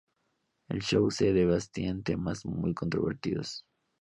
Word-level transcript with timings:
En 0.69 0.77
el 0.77 0.81
show 0.81 1.11
se 1.11 1.31
debatían 1.31 2.01
temas 2.01 2.43
muy 2.43 2.73
controvertidos. 2.73 3.65